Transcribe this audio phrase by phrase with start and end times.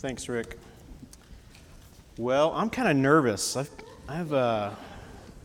[0.00, 0.56] Thanks, Rick.
[2.16, 3.54] Well, I'm kind of nervous.
[3.54, 3.70] I've,
[4.08, 4.70] I've, uh,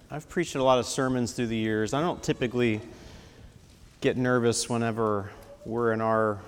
[0.09, 1.93] I've preached a lot of sermons through the years.
[1.93, 2.79] I don't typically
[3.99, 5.29] get nervous whenever
[5.65, 6.39] we're in our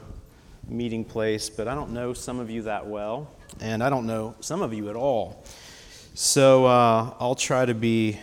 [0.69, 4.35] meeting place, but I don't know some of you that well, and I don't know
[4.39, 5.43] some of you at all.
[6.13, 8.17] So uh, I'll try to be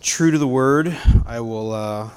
[0.00, 0.96] true to the word.
[1.26, 2.10] I will uh,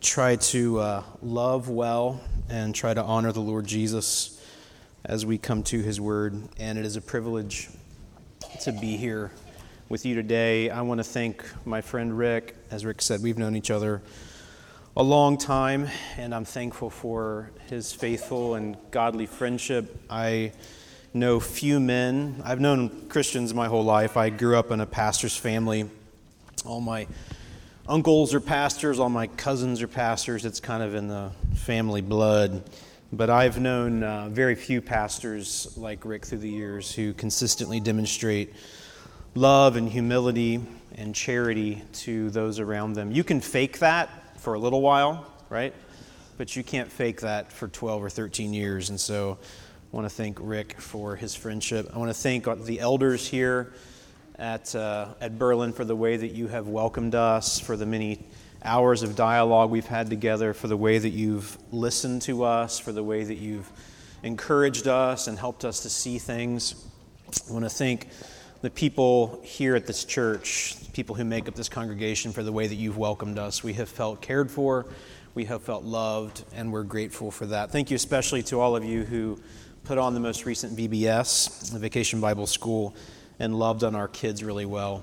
[0.00, 4.44] try to uh, love well and try to honor the Lord Jesus
[5.04, 6.34] as we come to his word.
[6.58, 7.68] And it is a privilege
[8.62, 9.30] to be here
[9.88, 10.68] with you today.
[10.68, 12.56] I want to thank my friend Rick.
[12.70, 14.02] As Rick said, we've known each other
[14.96, 20.02] a long time, and I'm thankful for his faithful and godly friendship.
[20.10, 20.52] I
[21.14, 24.16] know few men, I've known Christians my whole life.
[24.16, 25.88] I grew up in a pastor's family.
[26.66, 27.06] All my
[27.88, 30.44] uncles are pastors, all my cousins are pastors.
[30.44, 32.62] It's kind of in the family blood.
[33.12, 38.54] But I've known uh, very few pastors like Rick through the years who consistently demonstrate
[39.34, 40.60] love and humility
[40.94, 43.10] and charity to those around them.
[43.10, 45.74] You can fake that for a little while, right?
[46.38, 48.90] But you can't fake that for 12 or 13 years.
[48.90, 49.38] And so
[49.92, 51.90] I want to thank Rick for his friendship.
[51.92, 53.72] I want to thank the elders here
[54.40, 58.24] at, uh, at Berlin for the way that you have welcomed us, for the many
[58.64, 62.90] hours of dialogue we've had together, for the way that you've listened to us, for
[62.90, 63.70] the way that you've
[64.22, 66.86] encouraged us and helped us to see things.
[67.48, 68.08] I want to thank
[68.62, 72.66] the people here at this church, people who make up this congregation, for the way
[72.66, 73.62] that you've welcomed us.
[73.62, 74.86] We have felt cared for,
[75.34, 77.70] we have felt loved, and we're grateful for that.
[77.70, 79.38] Thank you especially to all of you who
[79.84, 82.94] put on the most recent VBS, the Vacation Bible School
[83.40, 85.02] and loved on our kids really well.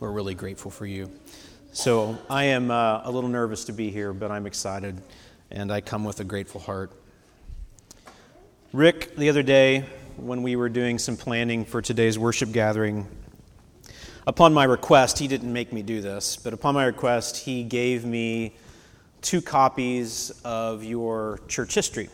[0.00, 1.08] We're really grateful for you.
[1.72, 5.00] So I am uh, a little nervous to be here, but I'm excited,
[5.52, 6.90] and I come with a grateful heart.
[8.72, 9.84] Rick, the other day,
[10.16, 13.06] when we were doing some planning for today's worship gathering,
[14.26, 18.04] upon my request, he didn't make me do this, but upon my request, he gave
[18.04, 18.56] me
[19.22, 22.08] two copies of your church history.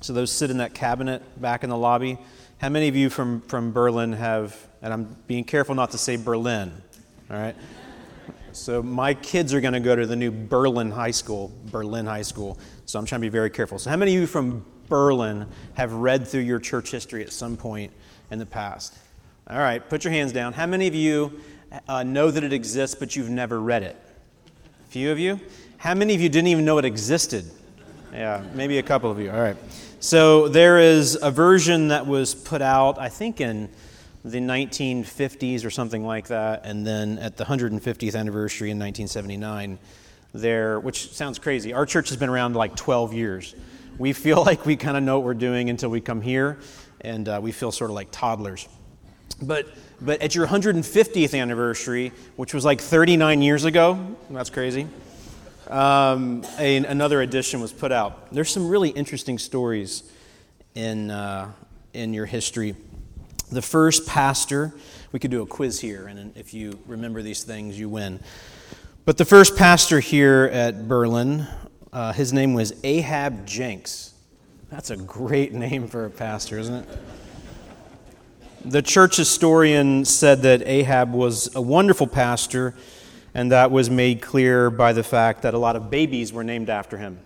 [0.00, 2.18] So those sit in that cabinet back in the lobby.
[2.58, 6.16] How many of you from, from Berlin have, and I'm being careful not to say
[6.16, 6.72] Berlin,
[7.30, 7.54] all right?
[8.50, 12.22] So my kids are going to go to the new Berlin High School, Berlin High
[12.22, 12.58] School.
[12.84, 13.78] So I'm trying to be very careful.
[13.78, 17.56] So how many of you from Berlin have read through your church history at some
[17.56, 17.92] point
[18.32, 18.92] in the past?
[19.48, 20.52] All right, put your hands down.
[20.52, 21.40] How many of you
[21.86, 23.96] uh, know that it exists, but you've never read it?
[24.84, 25.38] A few of you.
[25.76, 27.44] How many of you didn't even know it existed?
[28.12, 29.30] Yeah, maybe a couple of you.
[29.30, 29.56] All right.
[30.00, 33.68] So there is a version that was put out, I think, in
[34.24, 39.76] the 1950s or something like that, and then at the 150th anniversary in 1979,
[40.32, 41.72] there, which sounds crazy.
[41.72, 43.56] Our church has been around like 12 years.
[43.98, 46.58] We feel like we kind of know what we're doing until we come here,
[47.00, 48.68] and uh, we feel sort of like toddlers.
[49.42, 49.66] But,
[50.00, 54.86] but at your 150th anniversary, which was like 39 years ago, that's crazy
[55.70, 58.32] um, a, another edition was put out.
[58.32, 60.02] There's some really interesting stories
[60.74, 61.52] in, uh,
[61.92, 62.74] in your history.
[63.50, 64.74] The first pastor,
[65.12, 68.20] we could do a quiz here, and if you remember these things, you win.
[69.04, 71.46] But the first pastor here at Berlin,
[71.92, 74.14] uh, his name was Ahab Jenks.
[74.70, 76.88] That's a great name for a pastor, isn't it?
[78.64, 82.74] The church historian said that Ahab was a wonderful pastor
[83.38, 86.68] and that was made clear by the fact that a lot of babies were named
[86.68, 87.20] after him.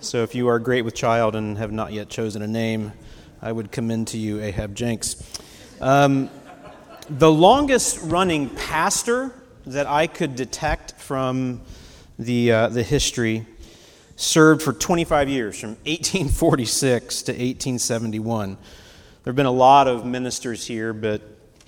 [0.00, 2.94] So if you are great with child and have not yet chosen a name,
[3.42, 5.22] I would commend to you Ahab Jenks.
[5.82, 6.30] Um,
[7.10, 9.34] the longest running pastor
[9.66, 11.60] that I could detect from
[12.18, 13.44] the, uh, the history
[14.16, 18.56] served for 25 years, from 1846 to 1871.
[18.56, 21.20] There have been a lot of ministers here, but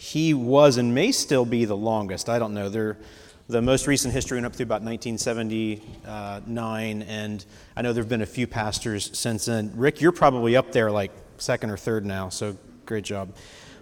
[0.04, 2.28] he was and may still be the longest.
[2.28, 2.69] I don't know.
[2.69, 2.98] There,
[3.48, 7.44] the most recent history went up through about 1979, and
[7.75, 9.72] I know there have been a few pastors since then.
[9.74, 12.54] Rick, you're probably up there like second or third now, so
[12.84, 13.34] great job.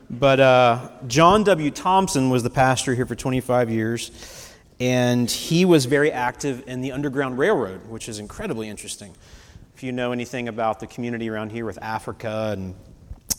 [0.08, 1.72] But uh, John W.
[1.72, 4.12] Thompson was the pastor here for 25 years,
[4.78, 9.16] and he was very active in the Underground Railroad, which is incredibly interesting.
[9.74, 12.76] If you know anything about the community around here with Africa and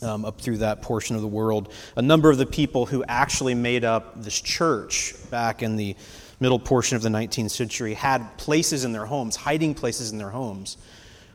[0.04, 1.72] um, up through that portion of the world.
[1.96, 5.96] A number of the people who actually made up this church back in the
[6.40, 10.30] middle portion of the 19th century had places in their homes, hiding places in their
[10.30, 10.78] homes,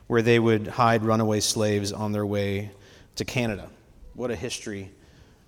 [0.07, 2.71] where they would hide runaway slaves on their way
[3.17, 3.69] to Canada.
[4.15, 4.91] What a history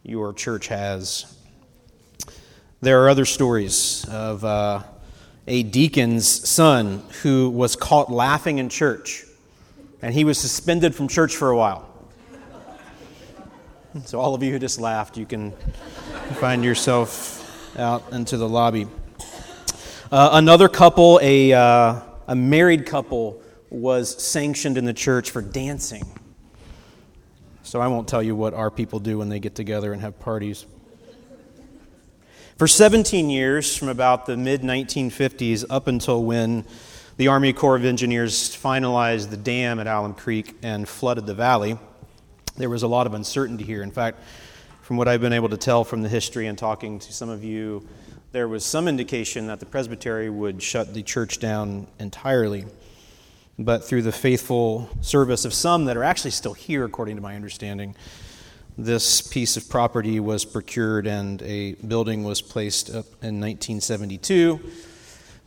[0.02, 1.36] your church has.
[2.80, 4.82] There are other stories of uh,
[5.46, 9.24] a deacon's son who was caught laughing in church
[10.02, 11.89] and he was suspended from church for a while.
[14.04, 15.50] So, all of you who just laughed, you can
[16.34, 18.86] find yourself out into the lobby.
[20.12, 26.04] Uh, another couple, a, uh, a married couple, was sanctioned in the church for dancing.
[27.62, 30.20] So, I won't tell you what our people do when they get together and have
[30.20, 30.66] parties.
[32.56, 36.64] For 17 years, from about the mid 1950s up until when
[37.16, 41.76] the Army Corps of Engineers finalized the dam at Alum Creek and flooded the valley,
[42.60, 43.82] there was a lot of uncertainty here.
[43.82, 44.18] In fact,
[44.82, 47.42] from what I've been able to tell from the history and talking to some of
[47.44, 47.86] you,
[48.32, 52.64] there was some indication that the presbytery would shut the church down entirely.
[53.58, 57.34] But through the faithful service of some that are actually still here, according to my
[57.34, 57.94] understanding,
[58.78, 64.60] this piece of property was procured and a building was placed up in 1972.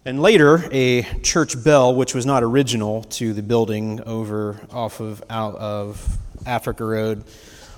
[0.06, 5.24] And later, a church bell, which was not original to the building over off of
[5.30, 7.24] out of Africa Road,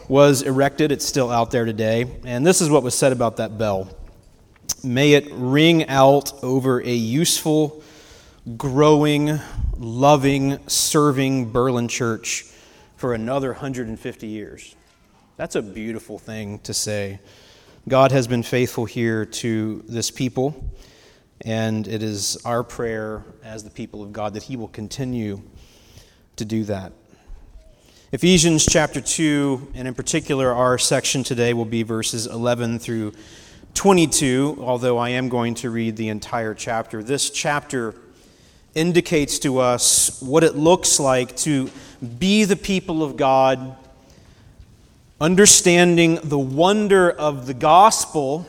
[0.08, 0.92] was erected.
[0.92, 2.06] It's still out there today.
[2.26, 3.90] And this is what was said about that bell
[4.84, 7.82] May it ring out over a useful,
[8.56, 9.40] growing,
[9.78, 12.46] loving, serving Berlin church
[12.96, 14.76] for another 150 years.
[15.38, 17.20] That's a beautiful thing to say.
[17.88, 20.70] God has been faithful here to this people,
[21.42, 25.42] and it is our prayer as the people of God that He will continue
[26.36, 26.94] to do that.
[28.12, 33.12] Ephesians chapter 2, and in particular, our section today will be verses 11 through
[33.74, 37.02] 22, although I am going to read the entire chapter.
[37.02, 37.96] This chapter
[38.76, 41.72] indicates to us what it looks like to
[42.20, 43.76] be the people of God,
[45.20, 48.48] understanding the wonder of the gospel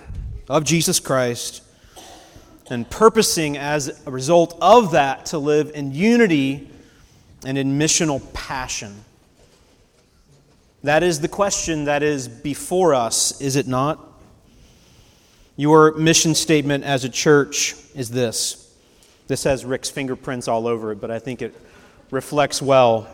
[0.50, 1.62] of Jesus Christ,
[2.68, 6.68] and purposing as a result of that to live in unity
[7.46, 9.05] and in missional passion.
[10.82, 13.98] That is the question that is before us, is it not?
[15.56, 18.62] Your mission statement as a church is this.
[19.26, 21.54] This has Rick's fingerprints all over it, but I think it
[22.10, 23.08] reflects well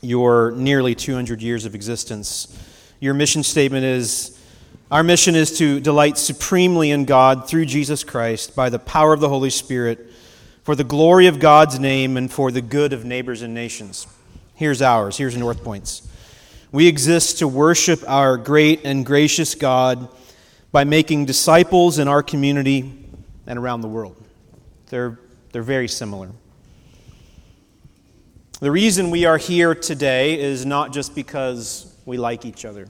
[0.00, 2.56] your nearly 200 years of existence.
[3.00, 4.36] Your mission statement is
[4.88, 9.18] Our mission is to delight supremely in God through Jesus Christ by the power of
[9.18, 10.12] the Holy Spirit
[10.62, 14.06] for the glory of God's name and for the good of neighbors and nations.
[14.54, 15.16] Here's ours.
[15.16, 16.05] Here's North Point's.
[16.72, 20.08] We exist to worship our great and gracious God
[20.72, 22.92] by making disciples in our community
[23.46, 24.16] and around the world.
[24.86, 25.18] They're,
[25.52, 26.30] they're very similar.
[28.58, 32.88] The reason we are here today is not just because we like each other.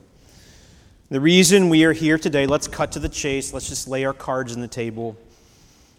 [1.10, 4.14] The reason we are here today, let's cut to the chase, let's just lay our
[4.14, 5.16] cards on the table,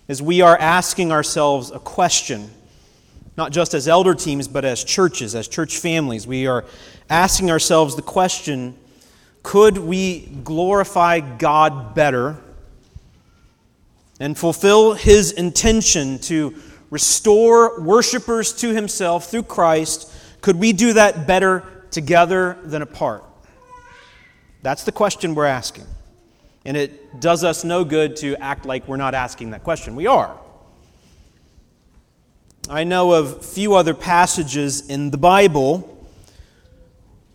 [0.08, 2.50] is we are asking ourselves a question
[3.38, 6.26] not just as elder teams, but as churches, as church families.
[6.26, 6.66] We are
[7.10, 8.78] asking ourselves the question
[9.44, 12.36] could we glorify God better
[14.20, 16.54] and fulfill his intention to
[16.90, 20.12] restore worshipers to himself through Christ?
[20.42, 23.24] Could we do that better together than apart?
[24.64, 25.86] That's the question we're asking.
[26.66, 29.96] And it does us no good to act like we're not asking that question.
[29.96, 30.38] We are.
[32.70, 35.97] I know of few other passages in the Bible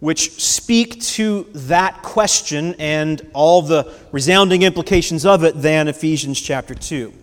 [0.03, 6.75] which speak to that question and all the resounding implications of it than Ephesians chapter
[6.75, 7.15] 2.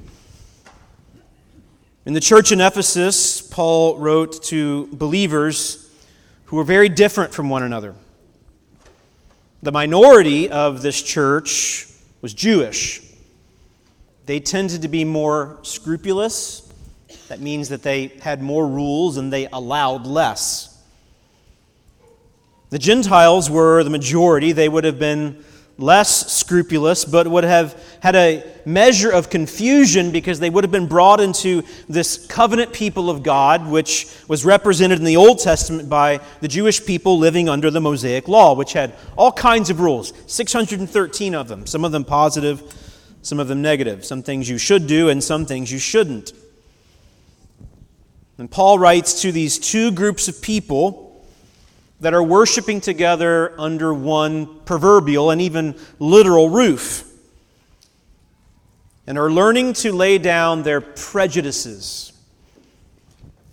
[2.06, 5.94] In the church in Ephesus, Paul wrote to believers
[6.46, 7.96] who were very different from one another.
[9.62, 11.86] The minority of this church
[12.22, 13.02] was Jewish.
[14.26, 16.70] They tended to be more scrupulous
[17.28, 20.69] that means that they had more rules and they allowed less.
[22.70, 24.52] The Gentiles were the majority.
[24.52, 25.44] They would have been
[25.80, 30.88] less scrupulous, but would have had a measure of confusion because they would have been
[30.88, 36.20] brought into this covenant people of God, which was represented in the Old Testament by
[36.42, 41.34] the Jewish people living under the Mosaic Law, which had all kinds of rules 613
[41.34, 42.62] of them, some of them positive,
[43.22, 46.34] some of them negative, some things you should do, and some things you shouldn't.
[48.38, 51.09] And Paul writes to these two groups of people
[52.00, 57.06] that are worshiping together under one proverbial and even literal roof
[59.06, 62.14] and are learning to lay down their prejudices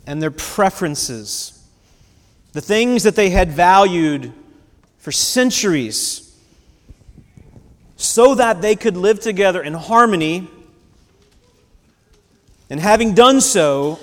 [0.07, 1.67] and their preferences,
[2.53, 4.33] the things that they had valued
[4.99, 6.23] for centuries,
[7.97, 10.47] so that they could live together in harmony.
[12.69, 13.99] And having done so,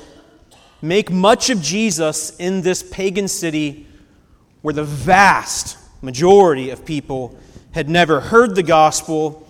[0.81, 3.87] make much of Jesus in this pagan city
[4.63, 7.37] where the vast majority of people
[7.73, 9.47] had never heard the gospel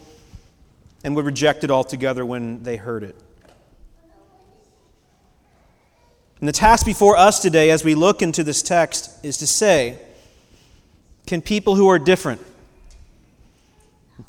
[1.04, 3.16] and would reject it altogether when they heard it.
[6.40, 10.00] And the task before us today, as we look into this text, is to say
[11.28, 12.42] can people who are different,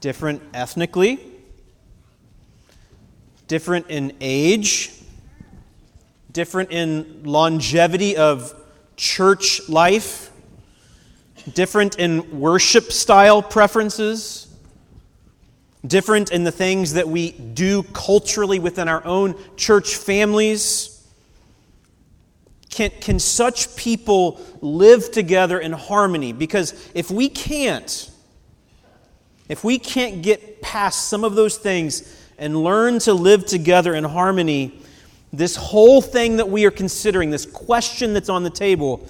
[0.01, 1.19] different ethnically,
[3.49, 4.93] different in age,
[6.31, 8.55] different in longevity of
[8.97, 10.31] church life,
[11.53, 14.49] different in worship style preferences,
[15.87, 20.91] different in the things that we do culturally within our own church families.
[22.71, 26.33] Can, can such people live together in harmony?
[26.33, 28.11] Because if we can't,
[29.49, 34.03] if we can't get past some of those things and learn to live together in
[34.03, 34.81] harmony,
[35.33, 39.07] this whole thing that we are considering, this question that's on the table,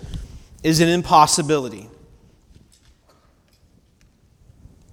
[0.62, 1.88] is an impossibility.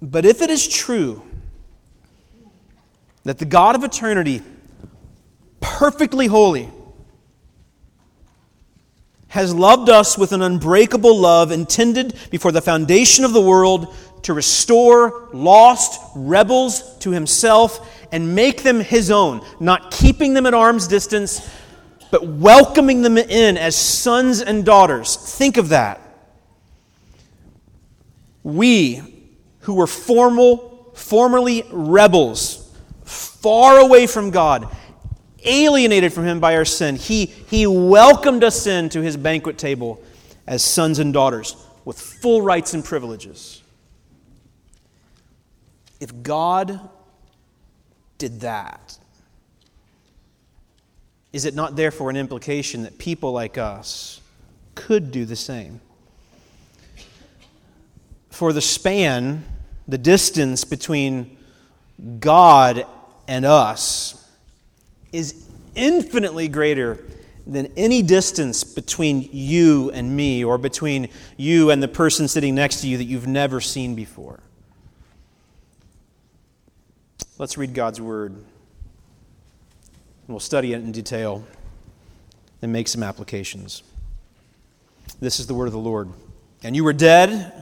[0.02, 1.22] But if it is true
[3.22, 4.42] that the God of eternity,
[5.60, 6.68] perfectly holy,
[9.28, 14.34] has loved us with an unbreakable love intended before the foundation of the world to
[14.34, 20.88] restore lost rebels to himself and make them his own, not keeping them at arm's
[20.88, 21.48] distance,
[22.10, 25.16] but welcoming them in as sons and daughters.
[25.16, 26.00] Think of that.
[28.42, 29.11] We
[29.62, 32.70] who were formal, formerly rebels,
[33.04, 34.68] far away from God,
[35.44, 36.96] alienated from Him by our sin.
[36.96, 40.02] He, he welcomed us in to His banquet table
[40.46, 43.62] as sons and daughters with full rights and privileges.
[46.00, 46.80] If God
[48.18, 48.98] did that,
[51.32, 54.20] is it not therefore an implication that people like us
[54.74, 55.80] could do the same?
[58.30, 59.44] For the span
[59.88, 61.36] the distance between
[62.20, 62.86] God
[63.28, 64.28] and us
[65.12, 66.98] is infinitely greater
[67.46, 72.80] than any distance between you and me or between you and the person sitting next
[72.82, 74.40] to you that you've never seen before.
[77.38, 78.36] Let's read God's word.
[80.28, 81.44] We'll study it in detail
[82.62, 83.82] and make some applications.
[85.20, 86.08] This is the word of the Lord.
[86.62, 87.61] And you were dead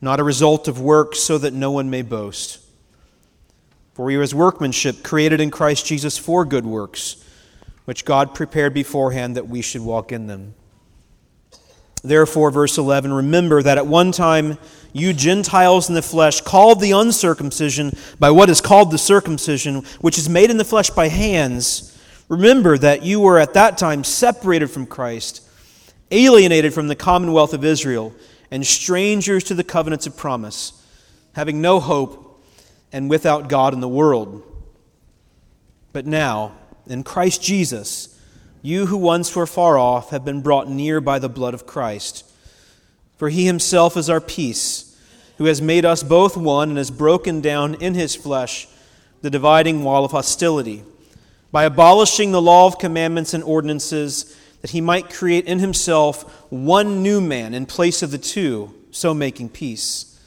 [0.00, 2.58] not a result of works, so that no one may boast.
[3.94, 7.22] For we are his workmanship, created in Christ Jesus for good works,
[7.84, 10.54] which God prepared beforehand that we should walk in them.
[12.02, 14.56] Therefore, verse 11, remember that at one time
[14.92, 20.16] you Gentiles in the flesh, called the uncircumcision by what is called the circumcision, which
[20.16, 24.68] is made in the flesh by hands, remember that you were at that time separated
[24.68, 25.46] from Christ,
[26.10, 28.14] alienated from the commonwealth of Israel
[28.50, 30.84] and strangers to the covenants of promise,
[31.34, 32.42] having no hope
[32.92, 34.42] and without God in the world.
[35.92, 36.52] But now,
[36.86, 38.18] in Christ Jesus,
[38.62, 42.24] you who once were far off have been brought near by the blood of Christ.
[43.16, 44.98] For he himself is our peace,
[45.38, 48.66] who has made us both one and has broken down in his flesh
[49.22, 50.82] the dividing wall of hostility,
[51.52, 57.02] by abolishing the law of commandments and ordinances that he might create in himself one
[57.02, 60.18] new man in place of the two, so making peace,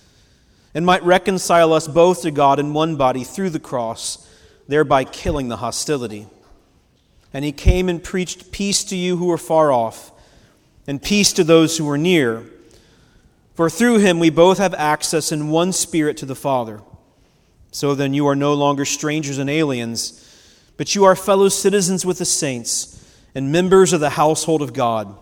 [0.74, 4.28] and might reconcile us both to God in one body through the cross,
[4.68, 6.26] thereby killing the hostility.
[7.32, 10.12] And he came and preached peace to you who were far off,
[10.88, 12.44] and peace to those who were near.
[13.54, 16.82] For through him we both have access in one spirit to the Father.
[17.72, 20.20] So then you are no longer strangers and aliens,
[20.76, 23.03] but you are fellow citizens with the saints
[23.36, 25.16] and members of the household of God,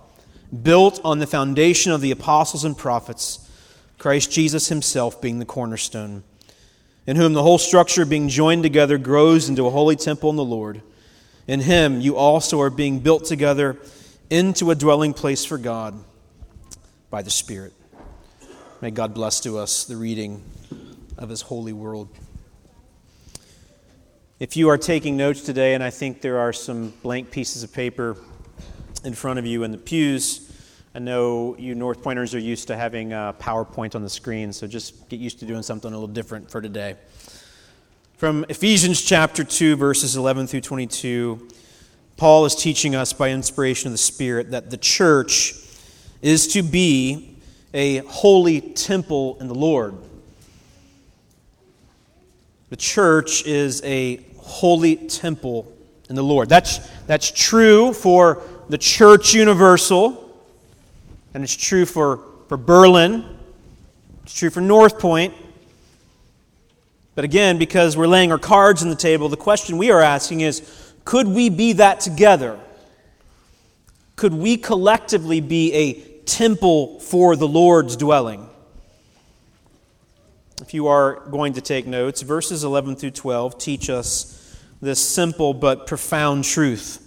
[0.64, 3.50] built on the foundation of the apostles and prophets,
[3.98, 6.24] Christ Jesus himself being the cornerstone,
[7.08, 10.44] in whom the whole structure being joined together grows into a holy temple in the
[10.44, 10.82] Lord.
[11.48, 13.78] In him you also are being built together
[14.30, 15.96] into a dwelling place for God
[17.10, 17.74] by the Spirit.
[18.82, 20.44] May God bless to us the reading
[21.18, 22.10] of his holy world.
[24.42, 27.72] If you are taking notes today, and I think there are some blank pieces of
[27.72, 28.18] paper
[29.04, 30.52] in front of you in the pews,
[30.96, 35.08] I know you North Pointers are used to having PowerPoint on the screen, so just
[35.10, 36.96] get used to doing something a little different for today.
[38.18, 41.48] From Ephesians chapter 2, verses 11 through 22,
[42.18, 45.54] Paul is teaching us by inspiration of the Spirit that the church
[46.24, 47.38] is to be
[47.76, 49.94] a holy temple in the Lord.
[52.72, 55.72] The church is a holy temple
[56.10, 56.50] in the Lord.
[56.50, 60.30] That's, that's true for the church universal,
[61.34, 63.26] and it's true for, for Berlin,
[64.24, 65.34] it's true for North Point.
[67.16, 70.42] But again, because we're laying our cards on the table, the question we are asking
[70.42, 70.62] is
[71.04, 72.60] could we be that together?
[74.16, 75.94] Could we collectively be a
[76.26, 78.48] temple for the Lord's dwelling?
[80.62, 85.56] If you are going to take notes, verses 11 through 12 teach us this simple
[85.56, 87.00] but profound truth.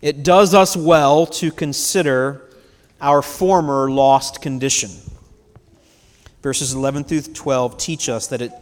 [0.00, 2.48] It does us well to consider
[3.00, 4.90] our former lost condition.
[6.40, 8.52] Verses 11 through 12 teach us that it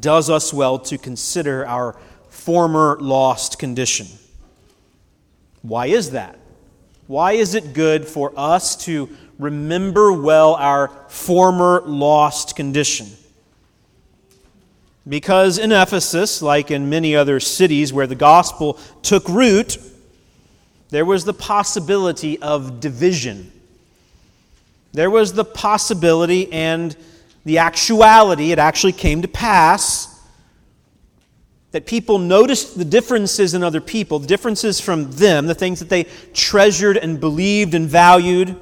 [0.00, 1.96] does us well to consider our
[2.30, 4.06] former lost condition.
[5.60, 6.38] Why is that?
[7.06, 13.08] Why is it good for us to remember well our former lost condition?
[15.08, 19.78] Because in Ephesus, like in many other cities where the gospel took root,
[20.90, 23.52] there was the possibility of division.
[24.92, 26.96] There was the possibility and
[27.44, 30.18] the actuality, it actually came to pass,
[31.70, 35.88] that people noticed the differences in other people, the differences from them, the things that
[35.88, 38.56] they treasured and believed and valued.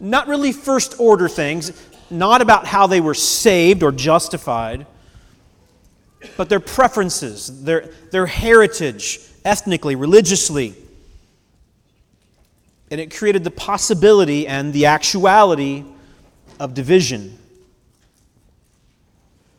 [0.00, 1.72] Not really first order things,
[2.10, 4.86] not about how they were saved or justified,
[6.36, 10.74] but their preferences, their, their heritage, ethnically, religiously.
[12.90, 15.84] And it created the possibility and the actuality
[16.58, 17.38] of division.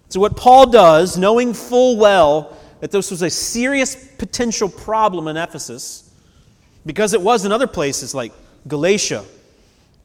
[0.10, 5.38] So, what Paul does, knowing full well that this was a serious potential problem in
[5.38, 6.12] Ephesus
[6.86, 8.32] because it was in other places like
[8.68, 9.24] Galatia,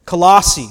[0.05, 0.69] Colossae.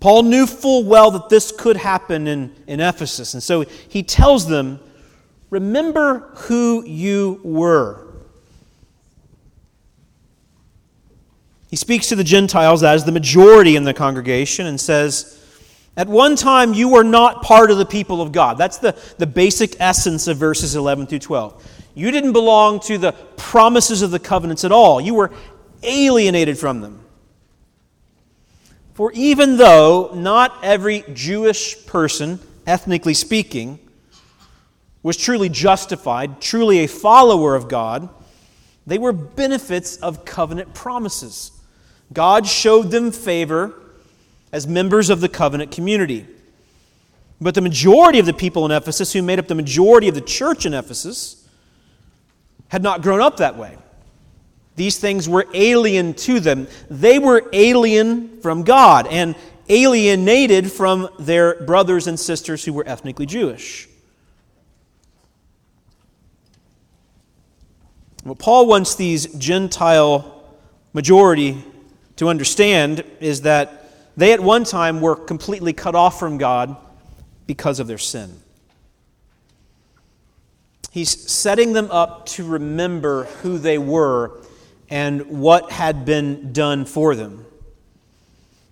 [0.00, 3.34] Paul knew full well that this could happen in, in Ephesus.
[3.34, 4.80] And so he tells them,
[5.50, 8.06] Remember who you were.
[11.70, 15.38] He speaks to the Gentiles as the majority in the congregation and says,
[15.98, 18.56] at one time, you were not part of the people of God.
[18.56, 21.90] That's the, the basic essence of verses 11 through 12.
[21.96, 25.32] You didn't belong to the promises of the covenants at all, you were
[25.82, 27.00] alienated from them.
[28.98, 33.78] For even though not every Jewish person, ethnically speaking,
[35.04, 38.08] was truly justified, truly a follower of God,
[38.88, 41.52] they were benefits of covenant promises.
[42.12, 43.72] God showed them favor
[44.50, 46.26] as members of the covenant community.
[47.40, 50.20] But the majority of the people in Ephesus, who made up the majority of the
[50.20, 51.48] church in Ephesus,
[52.66, 53.78] had not grown up that way.
[54.78, 56.68] These things were alien to them.
[56.88, 59.34] They were alien from God and
[59.68, 63.88] alienated from their brothers and sisters who were ethnically Jewish.
[68.22, 70.44] What Paul wants these Gentile
[70.92, 71.64] majority
[72.14, 76.76] to understand is that they at one time were completely cut off from God
[77.48, 78.30] because of their sin.
[80.92, 84.40] He's setting them up to remember who they were
[84.90, 87.44] and what had been done for them.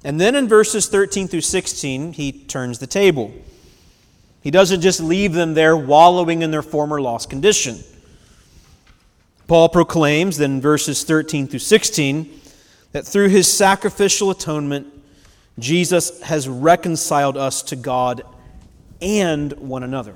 [0.05, 3.33] And then in verses 13 through 16, he turns the table.
[4.41, 7.81] He doesn't just leave them there wallowing in their former lost condition.
[9.49, 12.41] Paul proclaims then in verses 13 through 16
[12.93, 14.87] that through his sacrificial atonement,
[15.59, 18.23] Jesus has reconciled us to God
[19.01, 20.15] and one another.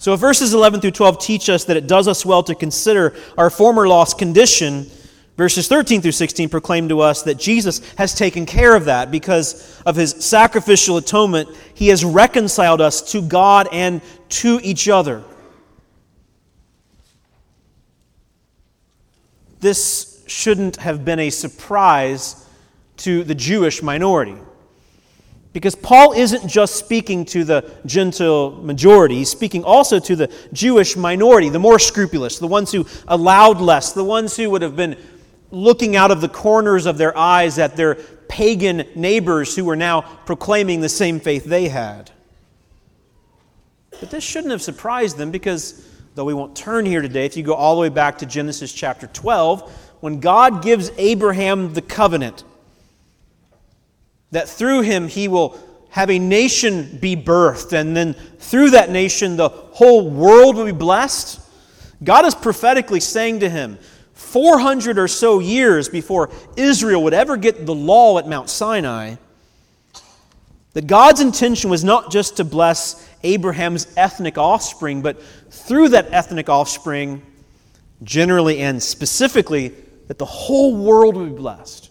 [0.00, 3.14] So, if verses 11 through 12 teach us that it does us well to consider
[3.36, 4.90] our former lost condition,
[5.36, 9.78] verses 13 through 16 proclaim to us that Jesus has taken care of that because
[9.84, 11.50] of his sacrificial atonement.
[11.74, 15.22] He has reconciled us to God and to each other.
[19.60, 22.48] This shouldn't have been a surprise
[22.96, 24.38] to the Jewish minority.
[25.52, 30.96] Because Paul isn't just speaking to the Gentile majority, he's speaking also to the Jewish
[30.96, 34.96] minority, the more scrupulous, the ones who allowed less, the ones who would have been
[35.50, 37.96] looking out of the corners of their eyes at their
[38.28, 42.12] pagan neighbors who were now proclaiming the same faith they had.
[43.98, 45.84] But this shouldn't have surprised them because,
[46.14, 48.72] though we won't turn here today, if you go all the way back to Genesis
[48.72, 52.44] chapter 12, when God gives Abraham the covenant,
[54.30, 55.58] that through him he will
[55.90, 60.72] have a nation be birthed, and then through that nation the whole world will be
[60.72, 61.40] blessed.
[62.02, 63.78] God is prophetically saying to him,
[64.14, 69.16] 400 or so years before Israel would ever get the law at Mount Sinai,
[70.74, 76.48] that God's intention was not just to bless Abraham's ethnic offspring, but through that ethnic
[76.48, 77.22] offspring,
[78.04, 79.74] generally and specifically,
[80.06, 81.89] that the whole world would be blessed.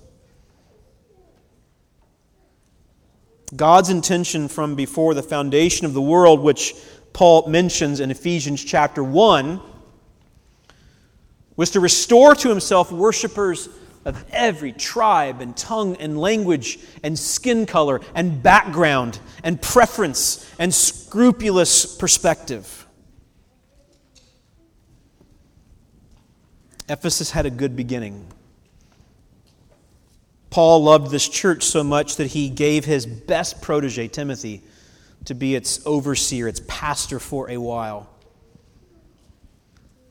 [3.55, 6.75] God's intention from before the foundation of the world, which
[7.13, 9.59] Paul mentions in Ephesians chapter 1,
[11.55, 13.69] was to restore to himself worshippers
[14.05, 20.73] of every tribe and tongue and language and skin color and background and preference and
[20.73, 22.87] scrupulous perspective.
[26.87, 28.25] Ephesus had a good beginning.
[30.59, 34.61] Paul loved this church so much that he gave his best protege, Timothy,
[35.23, 38.09] to be its overseer, its pastor for a while.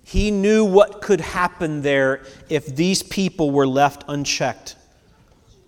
[0.03, 4.77] He knew what could happen there if these people were left unchecked,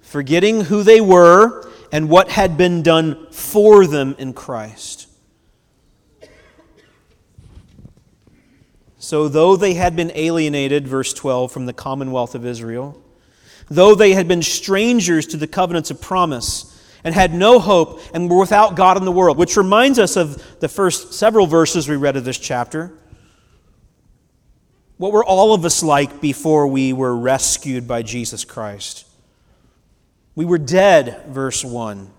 [0.00, 5.08] forgetting who they were and what had been done for them in Christ.
[8.98, 12.98] So, though they had been alienated, verse 12, from the commonwealth of Israel,
[13.70, 18.28] though they had been strangers to the covenants of promise and had no hope and
[18.28, 21.96] were without God in the world, which reminds us of the first several verses we
[21.96, 22.92] read of this chapter.
[24.98, 29.06] What were all of us like before we were rescued by Jesus Christ?
[30.34, 32.10] We were dead, verse 1.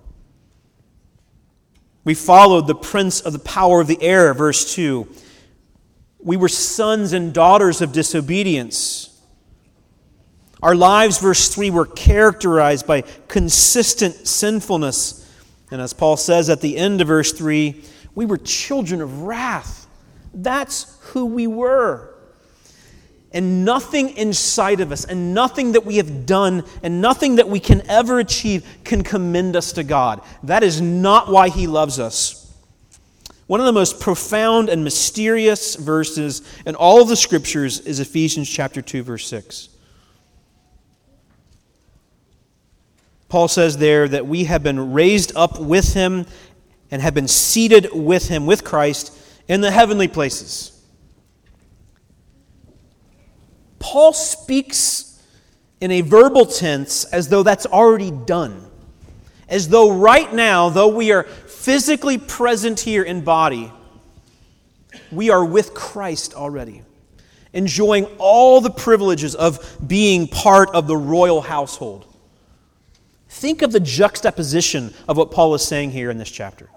[2.03, 5.07] We followed the prince of the power of the air, verse 2.
[6.23, 9.10] We were sons and daughters of disobedience.
[10.61, 15.27] Our lives, verse 3, were characterized by consistent sinfulness.
[15.71, 19.87] And as Paul says at the end of verse 3, we were children of wrath.
[20.33, 22.13] That's who we were.
[23.33, 27.61] And nothing inside of us, and nothing that we have done, and nothing that we
[27.61, 30.21] can ever achieve can commend us to God.
[30.43, 32.53] That is not why He loves us.
[33.47, 38.49] One of the most profound and mysterious verses in all of the scriptures is Ephesians
[38.49, 39.69] chapter 2, verse 6.
[43.31, 46.25] Paul says there that we have been raised up with him
[46.91, 49.17] and have been seated with him, with Christ,
[49.47, 50.85] in the heavenly places.
[53.79, 55.23] Paul speaks
[55.79, 58.69] in a verbal tense as though that's already done.
[59.47, 63.71] As though right now, though we are physically present here in body,
[65.09, 66.81] we are with Christ already,
[67.53, 72.10] enjoying all the privileges of being part of the royal household.
[73.31, 76.69] Think of the juxtaposition of what Paul is saying here in this chapter.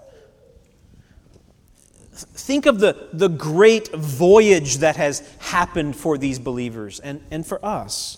[2.13, 7.63] Think of the, the great voyage that has happened for these believers and, and for
[7.63, 8.17] us.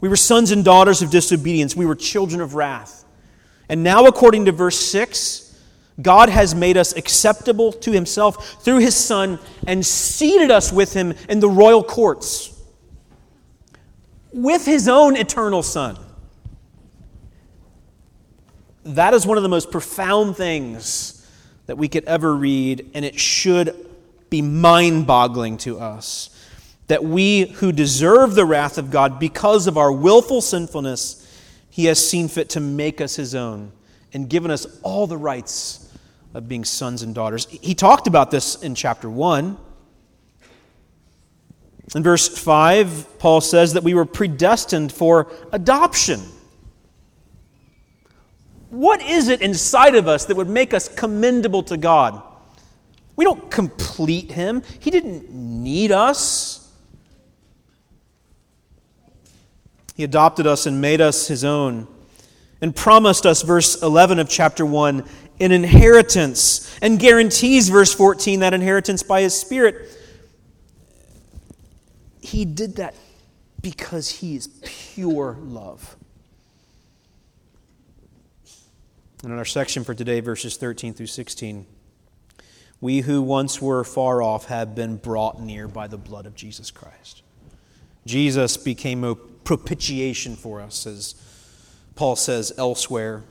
[0.00, 3.04] We were sons and daughters of disobedience, we were children of wrath.
[3.68, 5.56] And now, according to verse 6,
[6.02, 11.14] God has made us acceptable to himself through his Son and seated us with him
[11.28, 12.60] in the royal courts
[14.32, 15.96] with his own eternal Son.
[18.84, 21.26] That is one of the most profound things
[21.66, 23.76] that we could ever read, and it should
[24.28, 26.30] be mind boggling to us.
[26.88, 31.18] That we who deserve the wrath of God because of our willful sinfulness,
[31.70, 33.72] He has seen fit to make us His own
[34.12, 35.90] and given us all the rights
[36.34, 37.46] of being sons and daughters.
[37.46, 39.56] He talked about this in chapter 1.
[41.94, 46.22] In verse 5, Paul says that we were predestined for adoption
[48.72, 52.22] what is it inside of us that would make us commendable to God?
[53.16, 56.58] We don't complete Him, He didn't need us.
[59.94, 61.86] He adopted us and made us His own
[62.62, 65.06] and promised us, verse 11 of chapter 1,
[65.40, 69.90] an inheritance and guarantees, verse 14, that inheritance by His Spirit.
[72.22, 72.94] He did that
[73.60, 75.96] because he is pure love.
[79.22, 81.64] And in our section for today, verses 13 through 16,
[82.80, 86.72] we who once were far off have been brought near by the blood of Jesus
[86.72, 87.22] Christ.
[88.04, 91.14] Jesus became a propitiation for us, as
[91.94, 93.22] Paul says elsewhere,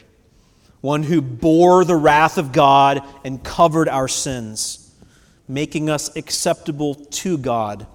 [0.79, 4.93] one who bore the wrath of God and covered our sins,
[5.49, 7.85] making us acceptable to God.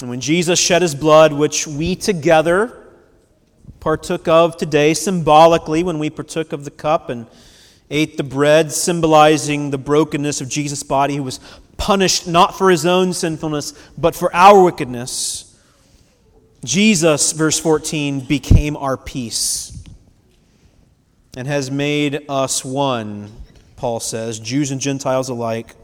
[0.00, 2.83] And when Jesus shed his blood, which we together
[3.84, 7.26] partook of today symbolically when we partook of the cup and
[7.90, 11.38] ate the bread, symbolizing the brokenness of Jesus' body, who was
[11.76, 15.54] punished not for his own sinfulness, but for our wickedness.
[16.64, 19.84] Jesus, verse 14, became our peace
[21.36, 23.30] and has made us one,
[23.76, 25.74] Paul says, Jews and Gentiles alike.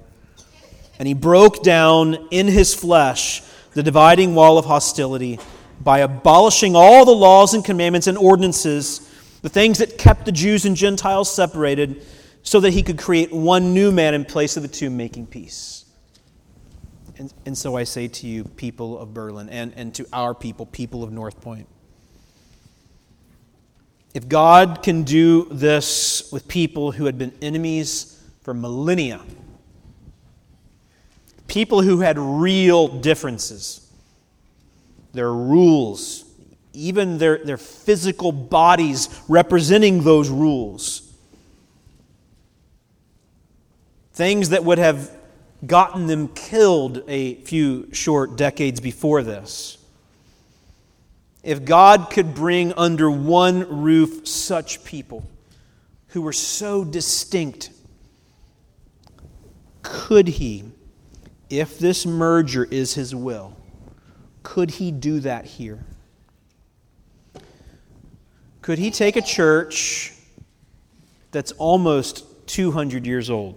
[0.98, 3.42] And he broke down in his flesh
[3.74, 5.38] the dividing wall of hostility
[5.80, 9.10] by abolishing all the laws and commandments and ordinances,
[9.42, 12.04] the things that kept the Jews and Gentiles separated,
[12.42, 15.84] so that he could create one new man in place of the two, making peace.
[17.18, 20.64] And, and so I say to you, people of Berlin, and, and to our people,
[20.64, 21.66] people of North Point,
[24.14, 29.20] if God can do this with people who had been enemies for millennia,
[31.46, 33.89] people who had real differences,
[35.12, 36.24] their rules,
[36.72, 41.02] even their, their physical bodies representing those rules.
[44.12, 45.10] Things that would have
[45.66, 49.78] gotten them killed a few short decades before this.
[51.42, 55.26] If God could bring under one roof such people
[56.08, 57.70] who were so distinct,
[59.82, 60.64] could He,
[61.48, 63.56] if this merger is His will,
[64.50, 65.78] could he do that here?
[68.62, 70.12] Could he take a church
[71.30, 73.54] that's almost 200 years old?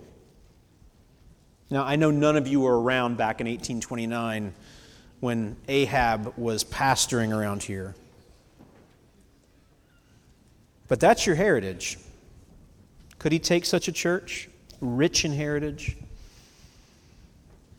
[1.72, 4.54] Now, I know none of you were around back in 1829
[5.20, 7.96] when Ahab was pastoring around here.
[10.88, 11.98] But that's your heritage.
[13.18, 14.48] Could he take such a church,
[14.80, 15.98] rich in heritage?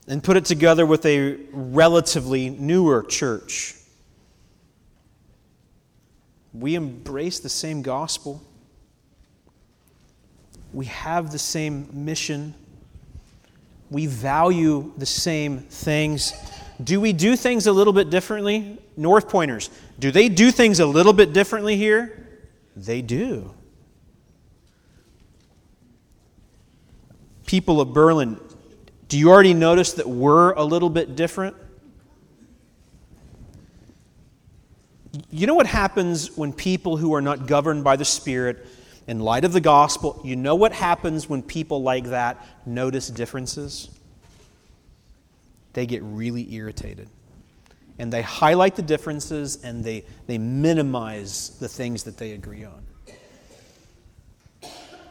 [0.06, 3.76] And put it together with a relatively newer church.
[6.52, 8.42] We embrace the same gospel.
[10.72, 12.54] We have the same mission.
[13.90, 16.32] We value the same things.
[16.82, 18.78] Do we do things a little bit differently?
[18.96, 22.28] North Pointers, do they do things a little bit differently here?
[22.76, 23.54] They do.
[27.46, 28.38] People of Berlin,
[29.14, 31.54] do you already notice that we're a little bit different?
[35.30, 38.66] You know what happens when people who are not governed by the Spirit,
[39.06, 43.88] in light of the gospel, you know what happens when people like that notice differences?
[45.74, 47.08] They get really irritated.
[48.00, 52.83] And they highlight the differences and they, they minimize the things that they agree on.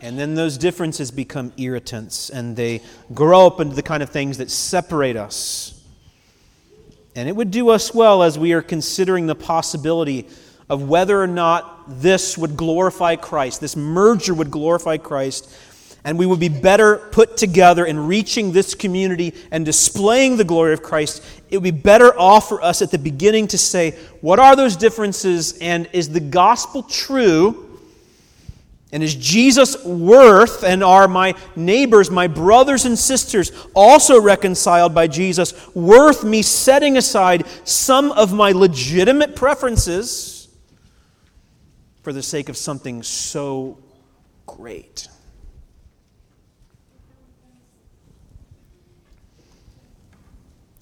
[0.04, 2.82] And then those differences become irritants and they
[3.13, 5.82] grow up into the kind of things that separate us.
[7.16, 10.28] And it would do us well as we are considering the possibility
[10.70, 15.50] of whether or not this would glorify Christ, this merger would glorify Christ,
[16.04, 20.74] and we would be better put together in reaching this community and displaying the glory
[20.74, 21.24] of Christ.
[21.50, 24.76] It would be better off for us at the beginning to say, what are those
[24.76, 27.62] differences, and is the gospel true?
[28.93, 35.08] And is Jesus worth, and are my neighbors, my brothers and sisters, also reconciled by
[35.08, 40.47] Jesus, worth me setting aside some of my legitimate preferences
[42.03, 43.79] for the sake of something so
[44.45, 45.08] great?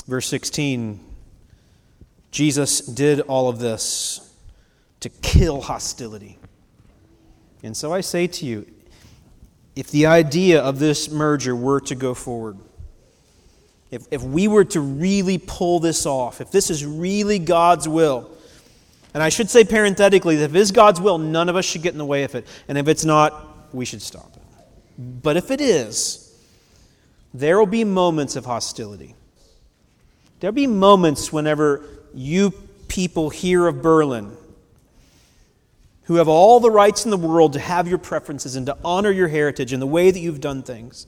[0.06, 1.00] Verse 16
[2.32, 4.34] Jesus did all of this
[5.00, 6.38] to kill hostility.
[7.64, 8.66] And so I say to you,
[9.76, 12.58] if the idea of this merger were to go forward,
[13.90, 18.30] if, if we were to really pull this off, if this is really God's will,
[19.14, 21.82] and I should say parenthetically that if it is God's will, none of us should
[21.82, 22.48] get in the way of it.
[22.68, 24.42] And if it's not, we should stop it.
[24.98, 26.34] But if it is,
[27.34, 29.16] there will be moments of hostility.
[30.40, 32.52] There'll be moments whenever you
[32.88, 34.36] people hear of Berlin
[36.12, 39.12] who have all the rights in the world to have your preferences and to honor
[39.12, 41.08] your heritage and the way that you've done things,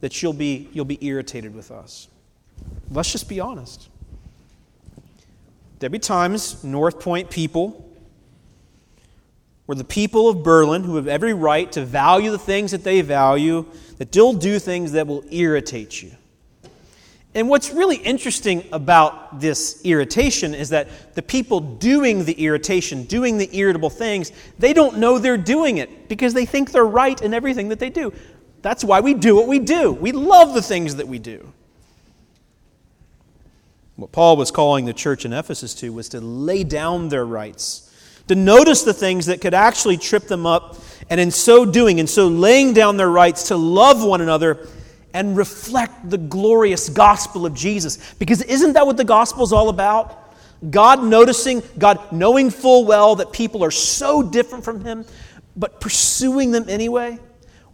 [0.00, 2.08] that you'll be, you'll be irritated with us.
[2.90, 3.88] Let's just be honest.
[5.78, 7.88] There'll be times North Point people
[9.68, 13.00] were the people of Berlin who have every right to value the things that they
[13.00, 13.64] value,
[13.98, 16.10] that still do things that will irritate you.
[17.34, 23.38] And what's really interesting about this irritation is that the people doing the irritation, doing
[23.38, 27.32] the irritable things, they don't know they're doing it because they think they're right in
[27.32, 28.12] everything that they do.
[28.60, 29.92] That's why we do what we do.
[29.92, 31.52] We love the things that we do.
[33.96, 37.90] What Paul was calling the church in Ephesus to was to lay down their rights,
[38.28, 40.76] to notice the things that could actually trip them up,
[41.08, 44.66] and in so doing, and so laying down their rights, to love one another
[45.14, 48.14] and reflect the glorious gospel of Jesus.
[48.14, 50.34] Because isn't that what the gospel is all about?
[50.70, 55.04] God noticing, God knowing full well that people are so different from Him,
[55.56, 57.18] but pursuing them anyway.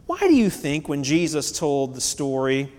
[0.06, 2.72] Why do you think when Jesus told the story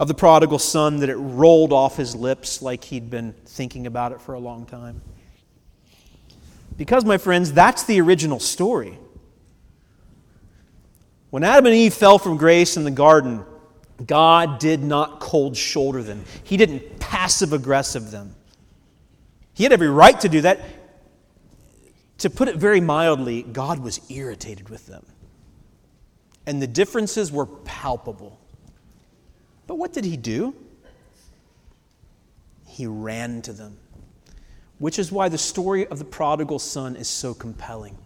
[0.00, 4.12] of the prodigal son that it rolled off his lips like he'd been thinking about
[4.12, 5.00] it for a long time?
[6.76, 8.98] Because, my friends, that's the original story.
[11.30, 13.44] When Adam and Eve fell from grace in the garden,
[14.06, 18.34] God did not cold shoulder them, He didn't passive aggressive them.
[19.54, 20.60] He had every right to do that.
[22.18, 25.04] To put it very mildly, God was irritated with them.
[26.46, 28.40] And the differences were palpable.
[29.66, 30.54] But what did he do?
[32.66, 33.78] He ran to them,
[34.78, 37.98] which is why the story of the prodigal son is so compelling.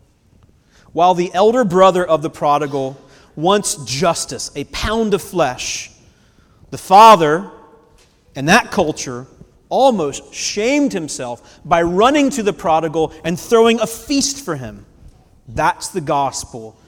[0.92, 2.98] While the elder brother of the prodigal
[3.36, 5.90] wants justice, a pound of flesh.
[6.70, 7.50] The father,
[8.34, 9.26] in that culture,
[9.68, 14.84] almost shamed himself by running to the prodigal and throwing a feast for him.
[15.48, 16.78] That's the gospel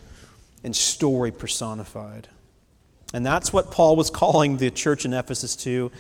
[0.63, 2.29] and story personified.
[3.13, 5.93] And that's what Paul was calling the church in Ephesus to.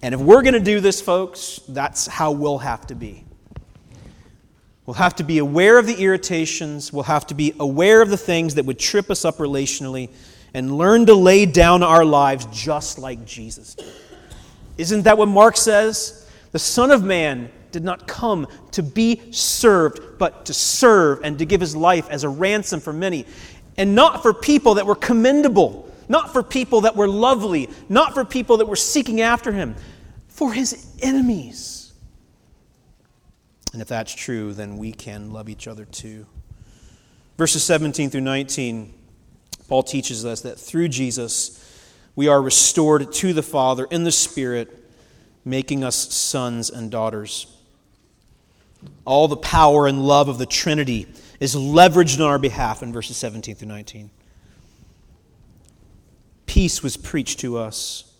[0.00, 3.24] And if we're going to do this, folks, that's how we'll have to be.
[4.84, 6.92] We'll have to be aware of the irritations.
[6.92, 10.10] We'll have to be aware of the things that would trip us up relationally
[10.54, 13.86] and learn to lay down our lives just like Jesus did.
[14.78, 16.28] Isn't that what Mark says?
[16.50, 21.46] The Son of Man did not come to be served, but to serve and to
[21.46, 23.24] give his life as a ransom for many.
[23.76, 28.24] And not for people that were commendable, not for people that were lovely, not for
[28.24, 29.76] people that were seeking after him,
[30.28, 31.71] for his enemies
[33.72, 36.26] and if that's true, then we can love each other too.
[37.38, 38.92] Verses 17 through 19,
[39.68, 41.58] Paul teaches us that through Jesus,
[42.14, 44.78] we are restored to the Father in the Spirit,
[45.44, 47.46] making us sons and daughters.
[49.04, 51.06] All the power and love of the Trinity
[51.40, 54.10] is leveraged on our behalf in verses 17 through 19.
[56.46, 58.12] Peace was preached to us,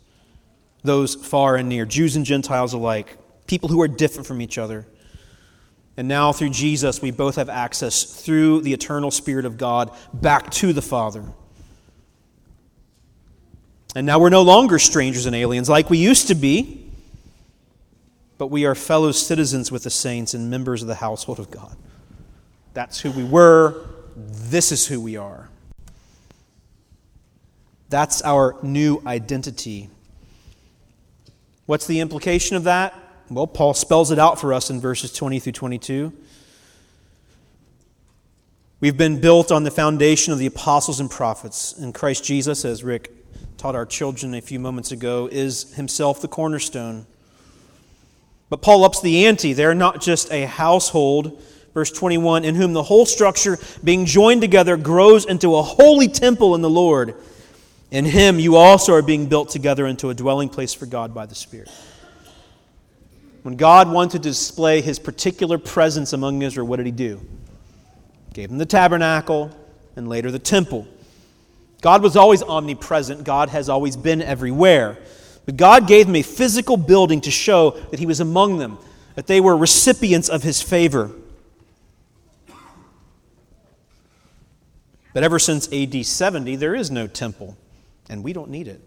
[0.82, 4.86] those far and near, Jews and Gentiles alike, people who are different from each other.
[5.96, 10.50] And now, through Jesus, we both have access through the eternal Spirit of God back
[10.52, 11.24] to the Father.
[13.94, 16.90] And now we're no longer strangers and aliens like we used to be,
[18.38, 21.76] but we are fellow citizens with the saints and members of the household of God.
[22.72, 23.86] That's who we were.
[24.16, 25.50] This is who we are.
[27.90, 29.90] That's our new identity.
[31.66, 32.94] What's the implication of that?
[33.34, 36.12] Well, Paul spells it out for us in verses 20 through 22.
[38.80, 42.84] We've been built on the foundation of the apostles and prophets, and Christ Jesus, as
[42.84, 43.10] Rick
[43.56, 47.06] taught our children a few moments ago, is himself the cornerstone.
[48.50, 49.54] But Paul ups the ante.
[49.54, 51.40] They're not just a household,
[51.72, 56.54] verse 21, in whom the whole structure, being joined together, grows into a holy temple
[56.54, 57.14] in the Lord.
[57.90, 61.24] In him you also are being built together into a dwelling place for God by
[61.24, 61.70] the Spirit.
[63.42, 67.20] When God wanted to display his particular presence among Israel, what did he do?
[68.32, 69.50] Gave them the tabernacle
[69.96, 70.86] and later the temple.
[71.80, 74.98] God was always omnipresent, God has always been everywhere.
[75.44, 78.78] But God gave them a physical building to show that he was among them,
[79.16, 81.10] that they were recipients of his favor.
[85.12, 87.56] But ever since AD 70, there is no temple,
[88.08, 88.80] and we don't need it.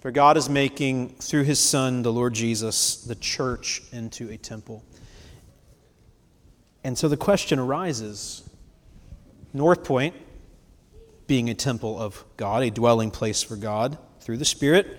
[0.00, 4.82] For God is making, through his Son, the Lord Jesus, the church into a temple.
[6.82, 8.48] And so the question arises
[9.52, 10.14] North Point,
[11.26, 14.98] being a temple of God, a dwelling place for God through the Spirit,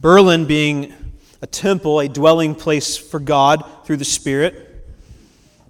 [0.00, 0.94] Berlin being
[1.42, 4.86] a temple, a dwelling place for God through the Spirit.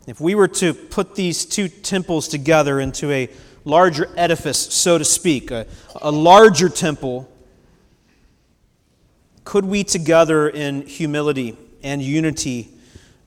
[0.07, 3.31] If we were to put these two temples together into a
[3.65, 5.67] larger edifice, so to speak, a,
[6.01, 7.31] a larger temple,
[9.45, 12.69] could we together in humility and unity,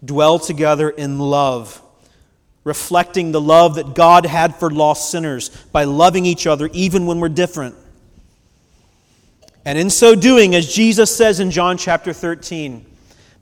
[0.03, 1.82] dwell together in love,
[2.64, 7.20] reflecting the love that God had for lost sinners by loving each other even when
[7.20, 7.76] we're different.
[9.66, 12.86] And in so doing, as Jesus says in John chapter 13,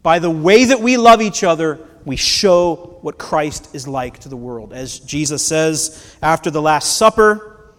[0.04, 4.30] by the way that we love each other, we show what Christ is like to
[4.30, 4.74] the world.
[4.74, 7.74] As Jesus says after the Last Supper,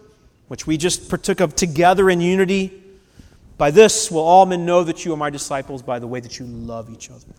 [0.47, 2.82] which we just partook of together in unity,
[3.63, 6.37] by this will all men know that you are my disciples by the way that
[6.37, 7.33] you love each other.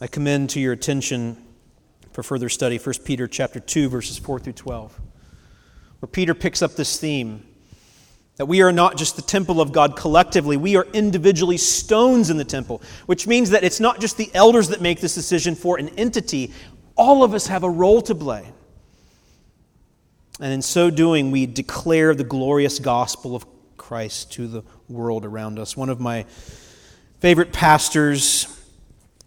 [0.00, 1.36] I commend to your attention
[2.12, 4.98] for further study 1 Peter chapter 2 verses 4 through 12
[6.00, 7.46] where Peter picks up this theme
[8.36, 12.38] that we are not just the temple of God collectively, we are individually stones in
[12.38, 15.78] the temple, which means that it's not just the elders that make this decision for
[15.78, 16.54] an entity,
[16.96, 18.50] all of us have a role to play.
[20.40, 23.44] And in so doing, we declare the glorious gospel of
[23.76, 25.76] Christ to the world around us.
[25.76, 26.26] One of my
[27.20, 28.46] favorite pastors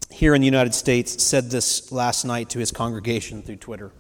[0.10, 3.92] here in the United States said this last night to his congregation through Twitter.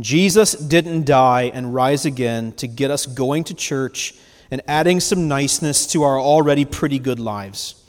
[0.00, 4.14] Jesus didn't die and rise again to get us going to church
[4.50, 7.82] and adding some niceness to our already pretty good lives.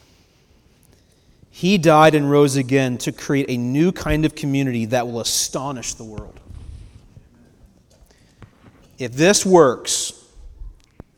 [1.50, 5.96] He died and rose again to create a new kind of community that will astonish
[5.96, 6.40] the world.
[8.98, 10.14] If this works,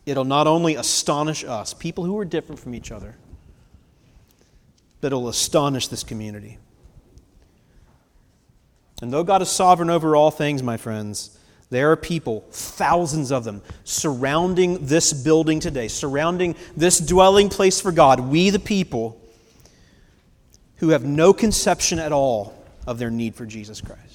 [0.06, 3.16] it'll not only astonish us, people who are different from each other,
[5.00, 6.58] but it'll astonish this community.
[9.00, 11.38] And though God is sovereign over all things, my friends,
[11.70, 17.92] there are people, thousands of them, surrounding this building today, surrounding this dwelling place for
[17.92, 18.20] God.
[18.20, 19.20] We, the people,
[20.76, 22.54] who have no conception at all
[22.86, 24.09] of their need for Jesus Christ.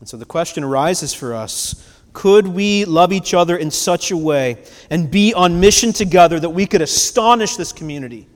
[0.00, 4.16] And so the question arises for us could we love each other in such a
[4.16, 4.58] way
[4.90, 8.26] and be on mission together that we could astonish this community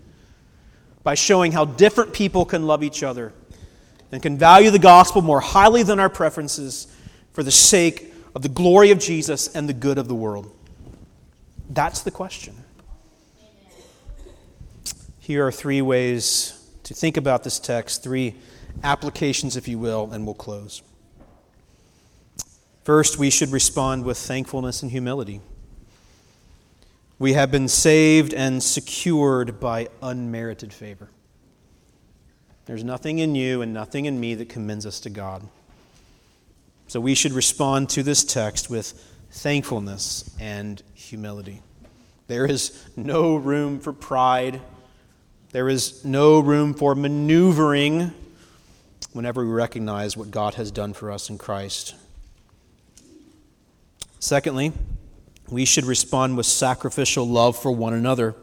[1.02, 3.32] by showing how different people can love each other
[4.12, 6.86] and can value the gospel more highly than our preferences
[7.32, 10.54] for the sake of the glory of Jesus and the good of the world?
[11.68, 12.54] That's the question.
[15.18, 18.36] Here are three ways to think about this text, three
[18.82, 20.82] applications, if you will, and we'll close.
[22.84, 25.40] First, we should respond with thankfulness and humility.
[27.18, 31.08] We have been saved and secured by unmerited favor.
[32.66, 35.48] There's nothing in you and nothing in me that commends us to God.
[36.86, 38.92] So we should respond to this text with
[39.30, 41.62] thankfulness and humility.
[42.26, 44.60] There is no room for pride.
[45.52, 48.12] There is no room for maneuvering
[49.12, 51.94] whenever we recognize what God has done for us in Christ.
[54.24, 54.72] Secondly,
[55.50, 58.34] we should respond with sacrificial love for one another,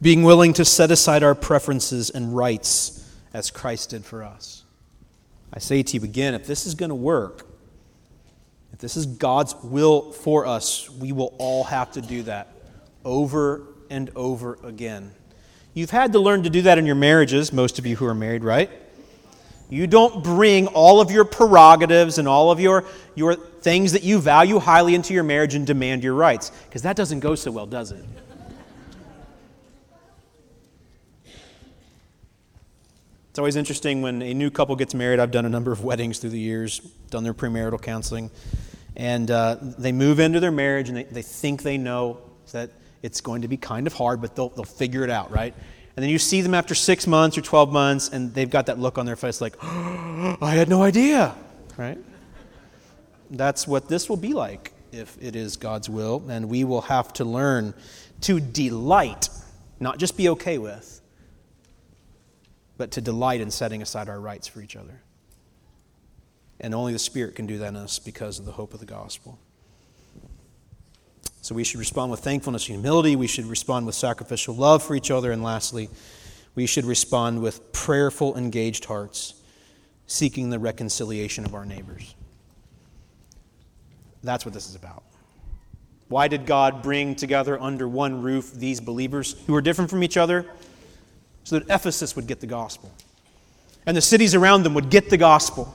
[0.00, 3.04] being willing to set aside our preferences and rights
[3.34, 4.62] as Christ did for us.
[5.52, 7.48] I say to you again if this is going to work,
[8.72, 12.54] if this is God's will for us, we will all have to do that
[13.04, 15.10] over and over again.
[15.74, 18.14] You've had to learn to do that in your marriages, most of you who are
[18.14, 18.70] married, right?
[19.70, 24.18] You don't bring all of your prerogatives and all of your, your things that you
[24.20, 27.66] value highly into your marriage and demand your rights, because that doesn't go so well,
[27.66, 28.04] does it?
[33.30, 35.20] It's always interesting when a new couple gets married.
[35.20, 38.28] I've done a number of weddings through the years, done their premarital counseling,
[38.96, 42.18] and uh, they move into their marriage and they, they think they know
[42.50, 42.70] that
[43.02, 45.54] it's going to be kind of hard, but they'll, they'll figure it out, right?
[45.96, 48.78] And then you see them after six months or 12 months, and they've got that
[48.78, 51.34] look on their face like, oh, I had no idea,
[51.76, 51.98] right?
[53.30, 57.12] That's what this will be like if it is God's will, and we will have
[57.14, 57.74] to learn
[58.22, 59.28] to delight,
[59.78, 61.00] not just be okay with
[62.80, 65.02] but to delight in setting aside our rights for each other.
[66.60, 68.86] And only the Spirit can do that in us because of the hope of the
[68.86, 69.38] gospel.
[71.42, 73.16] So we should respond with thankfulness and humility.
[73.16, 75.32] We should respond with sacrificial love for each other.
[75.32, 75.88] And lastly,
[76.54, 79.34] we should respond with prayerful, engaged hearts,
[80.06, 82.14] seeking the reconciliation of our neighbors.
[84.22, 85.02] That's what this is about.
[86.08, 90.16] Why did God bring together under one roof these believers who are different from each
[90.16, 90.44] other?
[91.44, 92.92] so that Ephesus would get the gospel
[93.86, 95.74] and the cities around them would get the gospel.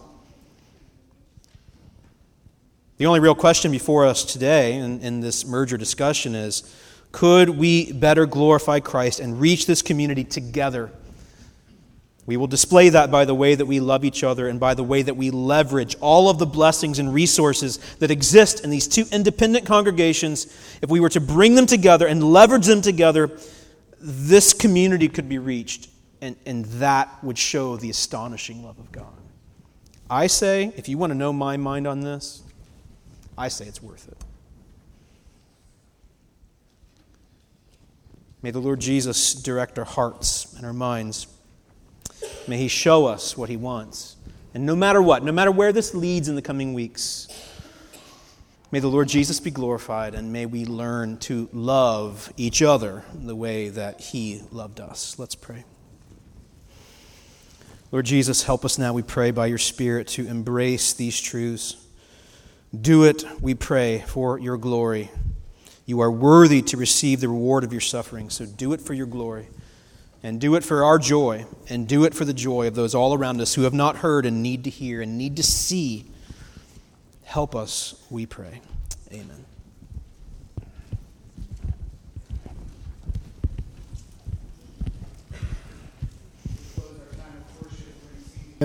[2.97, 6.63] The only real question before us today in, in this merger discussion is
[7.11, 10.91] could we better glorify Christ and reach this community together
[12.27, 14.83] We will display that by the way that we love each other and by the
[14.83, 19.05] way that we leverage all of the blessings and resources that exist in these two
[19.11, 20.45] independent congregations.
[20.81, 23.37] If we were to bring them together and leverage them together,
[23.99, 25.89] this community could be reached,
[26.21, 29.05] and, and that would show the astonishing love of God.
[30.09, 32.41] I say, if you want to know my mind on this,
[33.37, 34.17] I say it's worth it.
[38.41, 41.27] May the Lord Jesus direct our hearts and our minds.
[42.47, 44.17] May He show us what He wants.
[44.53, 47.27] And no matter what, no matter where this leads in the coming weeks,
[48.71, 53.35] may the Lord Jesus be glorified and may we learn to love each other the
[53.35, 55.17] way that He loved us.
[55.17, 55.65] Let's pray.
[57.91, 61.84] Lord Jesus, help us now, we pray, by your Spirit to embrace these truths.
[62.73, 65.11] Do it, we pray, for your glory.
[65.85, 69.05] You are worthy to receive the reward of your suffering, so do it for your
[69.05, 69.47] glory.
[70.23, 73.13] And do it for our joy, and do it for the joy of those all
[73.13, 76.05] around us who have not heard and need to hear and need to see.
[77.23, 78.61] Help us, we pray.
[79.13, 79.45] Amen.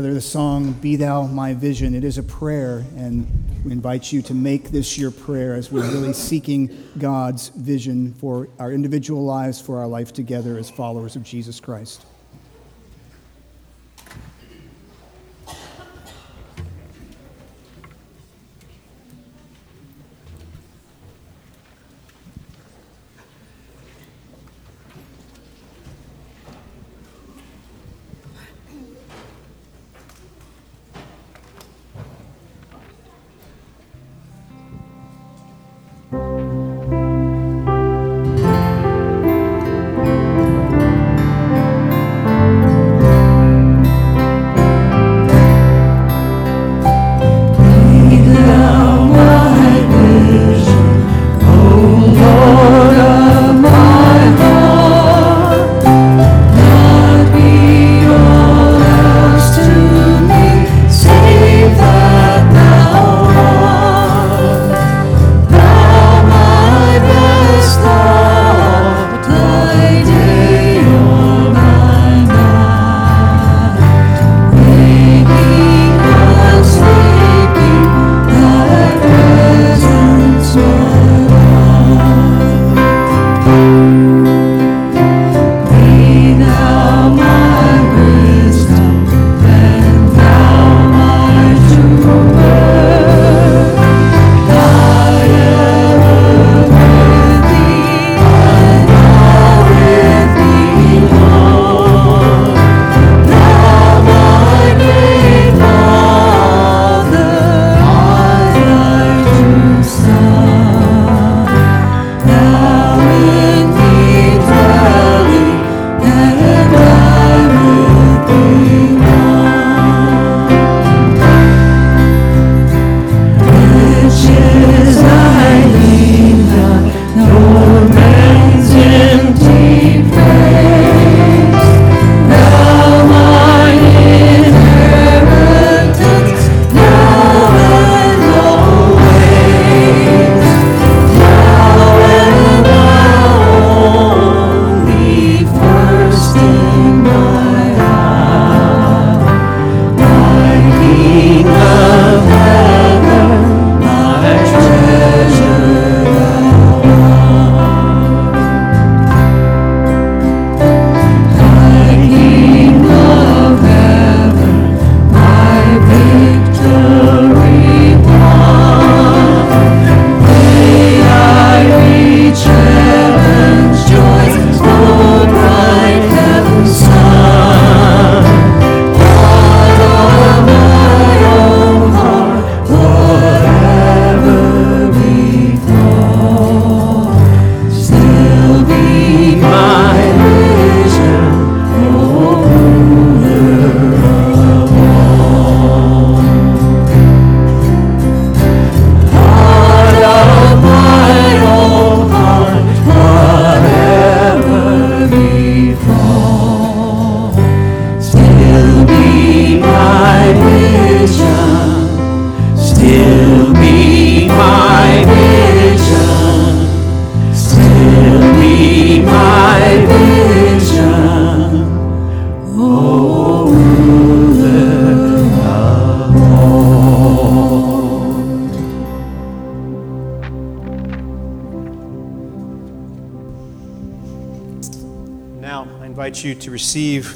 [0.00, 1.94] together the song Be Thou My Vision.
[1.94, 3.26] It is a prayer, and
[3.64, 8.48] we invite you to make this your prayer as we're really seeking God's vision for
[8.58, 12.06] our individual lives, for our life together as followers of Jesus Christ.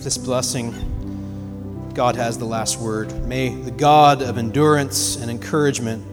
[0.04, 1.90] This blessing.
[1.94, 3.12] God has the last word.
[3.26, 6.04] May the God of endurance and encouragement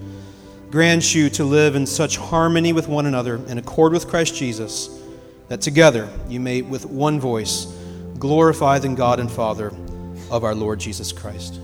[0.71, 5.01] grant you to live in such harmony with one another in accord with Christ Jesus
[5.49, 7.65] that together you may, with one voice,
[8.17, 9.73] glorify the God and Father
[10.29, 11.60] of our Lord Jesus Christ.